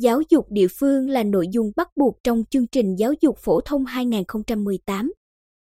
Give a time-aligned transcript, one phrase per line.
[0.00, 3.60] Giáo dục địa phương là nội dung bắt buộc trong chương trình giáo dục phổ
[3.60, 5.12] thông 2018.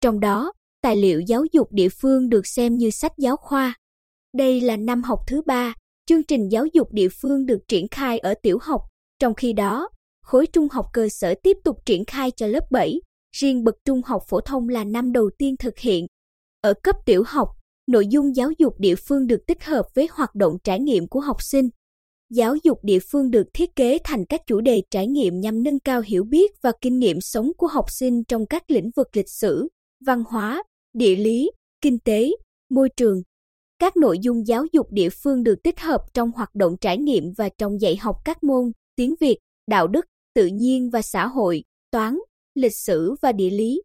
[0.00, 3.74] Trong đó, tài liệu giáo dục địa phương được xem như sách giáo khoa.
[4.36, 5.74] Đây là năm học thứ ba,
[6.06, 8.80] chương trình giáo dục địa phương được triển khai ở tiểu học,
[9.18, 9.88] trong khi đó,
[10.22, 13.00] khối trung học cơ sở tiếp tục triển khai cho lớp 7,
[13.36, 16.06] riêng bậc trung học phổ thông là năm đầu tiên thực hiện.
[16.60, 17.48] Ở cấp tiểu học,
[17.86, 21.20] nội dung giáo dục địa phương được tích hợp với hoạt động trải nghiệm của
[21.20, 21.68] học sinh.
[22.30, 25.80] Giáo dục địa phương được thiết kế thành các chủ đề trải nghiệm nhằm nâng
[25.80, 29.28] cao hiểu biết và kinh nghiệm sống của học sinh trong các lĩnh vực lịch
[29.28, 29.68] sử,
[30.06, 30.62] văn hóa,
[30.92, 32.30] địa lý, kinh tế,
[32.70, 33.22] môi trường.
[33.78, 37.24] Các nội dung giáo dục địa phương được tích hợp trong hoạt động trải nghiệm
[37.36, 41.64] và trong dạy học các môn tiếng Việt, đạo đức, tự nhiên và xã hội,
[41.90, 42.18] toán,
[42.54, 43.82] lịch sử và địa lý.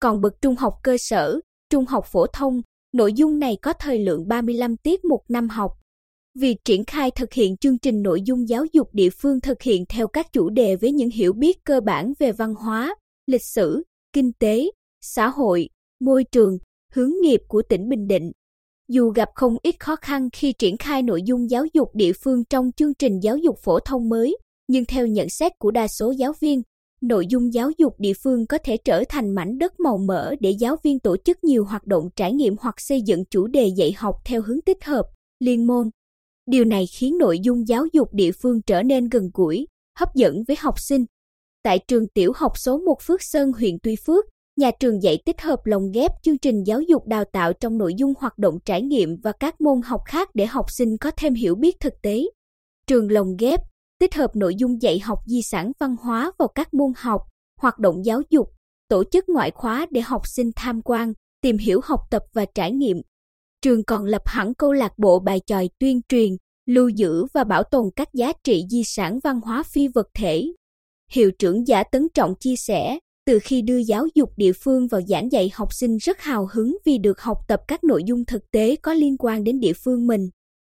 [0.00, 2.62] Còn bậc trung học cơ sở, trung học phổ thông,
[2.92, 5.79] nội dung này có thời lượng 35 tiết một năm học.
[6.34, 9.84] Việc triển khai thực hiện chương trình nội dung giáo dục địa phương thực hiện
[9.88, 12.94] theo các chủ đề với những hiểu biết cơ bản về văn hóa,
[13.26, 15.68] lịch sử, kinh tế, xã hội,
[16.00, 16.58] môi trường,
[16.92, 18.32] hướng nghiệp của tỉnh Bình Định.
[18.88, 22.44] Dù gặp không ít khó khăn khi triển khai nội dung giáo dục địa phương
[22.44, 24.36] trong chương trình giáo dục phổ thông mới,
[24.68, 26.62] nhưng theo nhận xét của đa số giáo viên,
[27.00, 30.50] nội dung giáo dục địa phương có thể trở thành mảnh đất màu mỡ để
[30.50, 33.92] giáo viên tổ chức nhiều hoạt động trải nghiệm hoặc xây dựng chủ đề dạy
[33.96, 35.04] học theo hướng tích hợp,
[35.40, 35.90] liên môn.
[36.50, 39.66] Điều này khiến nội dung giáo dục địa phương trở nên gần gũi,
[39.98, 41.04] hấp dẫn với học sinh.
[41.62, 44.24] Tại trường tiểu học số 1 Phước Sơn huyện Tuy Phước,
[44.56, 47.94] nhà trường dạy tích hợp lồng ghép chương trình giáo dục đào tạo trong nội
[47.94, 51.34] dung hoạt động trải nghiệm và các môn học khác để học sinh có thêm
[51.34, 52.22] hiểu biết thực tế.
[52.86, 53.60] Trường lồng ghép
[54.00, 57.20] tích hợp nội dung dạy học di sản văn hóa vào các môn học,
[57.60, 58.48] hoạt động giáo dục,
[58.88, 61.12] tổ chức ngoại khóa để học sinh tham quan,
[61.42, 62.96] tìm hiểu học tập và trải nghiệm.
[63.62, 66.36] Trường còn lập hẳn câu lạc bộ bài tròi tuyên truyền,
[66.66, 70.46] lưu giữ và bảo tồn các giá trị di sản văn hóa phi vật thể.
[71.12, 75.00] Hiệu trưởng Giả Tấn Trọng chia sẻ, từ khi đưa giáo dục địa phương vào
[75.08, 78.50] giảng dạy học sinh rất hào hứng vì được học tập các nội dung thực
[78.50, 80.28] tế có liên quan đến địa phương mình.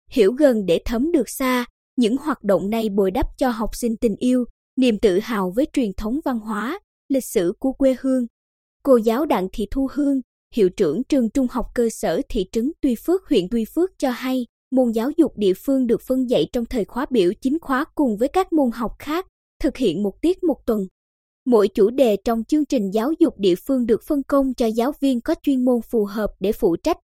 [0.09, 1.65] Hiểu gần để thấm được xa,
[1.95, 5.67] những hoạt động này bồi đắp cho học sinh tình yêu, niềm tự hào với
[5.73, 8.25] truyền thống văn hóa, lịch sử của quê hương.
[8.83, 10.21] Cô giáo Đặng Thị Thu Hương,
[10.55, 14.09] hiệu trưởng trường trung học cơ sở thị trấn Tuy Phước huyện Tuy Phước cho
[14.09, 17.85] hay, môn giáo dục địa phương được phân dạy trong thời khóa biểu chính khóa
[17.95, 19.27] cùng với các môn học khác,
[19.61, 20.87] thực hiện một tiết một tuần.
[21.45, 24.91] Mỗi chủ đề trong chương trình giáo dục địa phương được phân công cho giáo
[24.99, 26.97] viên có chuyên môn phù hợp để phụ trách.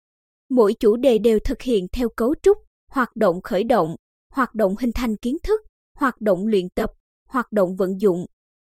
[0.51, 2.59] Mỗi chủ đề đều thực hiện theo cấu trúc,
[2.91, 3.97] hoạt động khởi động,
[4.33, 5.61] hoạt động hình thành kiến thức,
[5.99, 6.91] hoạt động luyện tập,
[7.29, 8.27] hoạt động vận dụng.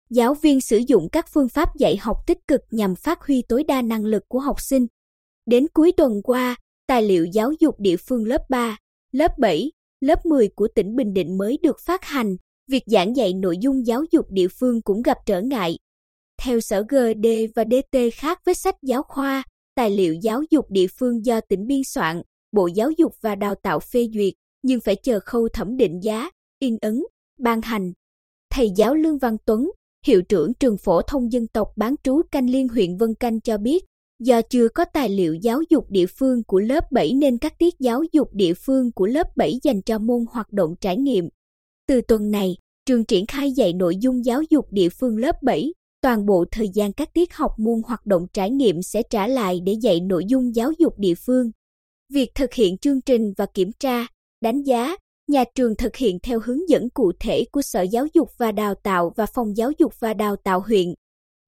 [0.10, 3.64] Giáo viên sử dụng các phương pháp dạy học tích cực nhằm phát huy tối
[3.64, 4.88] đa năng lực của học sinh.
[5.46, 6.56] Đến cuối tuần qua,
[6.88, 8.78] tài liệu giáo dục địa phương lớp 3,
[9.12, 12.36] lớp 7, lớp 10 của tỉnh Bình Định mới được phát hành,
[12.68, 15.78] việc giảng dạy nội dung giáo dục địa phương cũng gặp trở ngại.
[16.42, 19.44] Theo Sở GD và DT khác với sách giáo khoa,
[19.76, 22.22] tài liệu giáo dục địa phương do tỉnh biên soạn,
[22.52, 24.34] Bộ Giáo dục và Đào tạo phê duyệt,
[24.64, 27.04] nhưng phải chờ khâu thẩm định giá, in ấn,
[27.40, 27.92] ban hành.
[28.52, 29.72] Thầy giáo Lương Văn Tuấn,
[30.06, 33.58] hiệu trưởng trường phổ thông dân tộc bán trú Canh Liên huyện Vân Canh cho
[33.58, 33.86] biết,
[34.20, 37.74] do chưa có tài liệu giáo dục địa phương của lớp 7 nên các tiết
[37.80, 41.30] giáo dục địa phương của lớp 7 dành cho môn hoạt động trải nghiệm.
[41.88, 42.56] Từ tuần này,
[42.86, 46.70] trường triển khai dạy nội dung giáo dục địa phương lớp 7, toàn bộ thời
[46.74, 50.24] gian các tiết học môn hoạt động trải nghiệm sẽ trả lại để dạy nội
[50.28, 51.52] dung giáo dục địa phương.
[52.14, 54.08] Việc thực hiện chương trình và kiểm tra,
[54.42, 54.96] đánh giá,
[55.30, 58.76] nhà trường thực hiện theo hướng dẫn cụ thể của Sở Giáo dục và Đào
[58.76, 60.94] tạo và Phòng Giáo dục và Đào tạo huyện.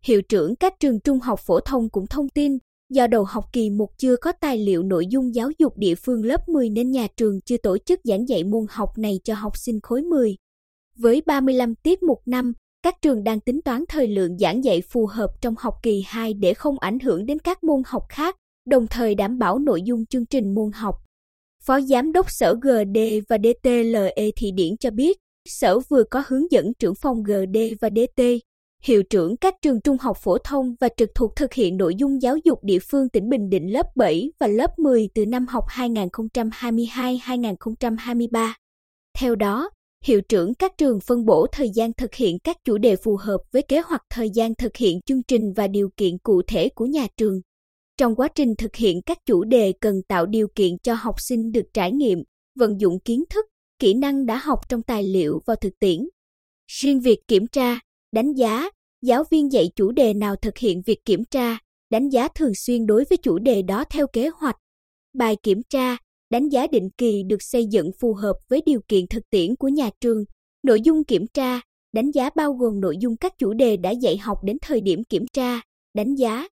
[0.06, 2.58] Hiệu trưởng các trường trung học phổ thông cũng thông tin,
[2.90, 6.25] do đầu học kỳ 1 chưa có tài liệu nội dung giáo dục địa phương
[6.25, 9.58] lớp 10 nên nhà trường chưa tổ chức giảng dạy môn học này cho học
[9.58, 10.36] sinh khối 10.
[10.97, 12.53] Với 35 tiết một năm,
[12.84, 16.34] các trường đang tính toán thời lượng giảng dạy phù hợp trong học kỳ 2
[16.34, 18.35] để không ảnh hưởng đến các môn học khác,
[18.70, 20.96] đồng thời đảm bảo nội dung chương trình môn học.
[21.66, 22.97] Phó Giám đốc Sở GD
[23.29, 25.17] và DTLE Thị Điển cho biết,
[25.49, 28.22] Sở vừa có hướng dẫn trưởng phòng GD và DT,
[28.84, 32.22] hiệu trưởng các trường trung học phổ thông và trực thuộc thực hiện nội dung
[32.22, 35.66] giáo dục địa phương tỉnh Bình Định lớp 7 và lớp 10 từ năm học
[35.69, 38.53] 2022-2023.
[39.19, 39.69] Theo đó,
[40.05, 43.37] hiệu trưởng các trường phân bổ thời gian thực hiện các chủ đề phù hợp
[43.52, 46.85] với kế hoạch thời gian thực hiện chương trình và điều kiện cụ thể của
[46.85, 47.41] nhà trường.
[48.02, 51.52] Trong quá trình thực hiện các chủ đề cần tạo điều kiện cho học sinh
[51.52, 52.24] được trải nghiệm,
[52.59, 53.46] vận dụng kiến thức,
[53.80, 56.00] kỹ năng đã học trong tài liệu vào thực tiễn.
[56.68, 57.80] Riêng việc kiểm tra,
[58.12, 58.70] đánh giá,
[59.02, 61.58] giáo viên dạy chủ đề nào thực hiện việc kiểm tra,
[61.90, 64.58] đánh giá thường xuyên đối với chủ đề đó theo kế hoạch.
[65.14, 65.98] Bài kiểm tra,
[66.30, 69.68] đánh giá định kỳ được xây dựng phù hợp với điều kiện thực tiễn của
[69.68, 70.24] nhà trường.
[70.64, 71.62] Nội dung kiểm tra,
[71.94, 75.03] Đánh giá bao gồm nội dung các chủ đề đã dạy học đến thời điểm
[75.03, 75.62] kiểm tra,
[75.94, 76.48] đánh giá,